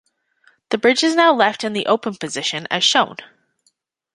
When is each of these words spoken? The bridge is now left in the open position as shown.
The 0.69 0.79
bridge 0.79 1.03
is 1.03 1.15
now 1.15 1.31
left 1.35 1.63
in 1.63 1.73
the 1.73 1.85
open 1.85 2.15
position 2.15 2.67
as 2.71 2.83
shown. 2.83 3.17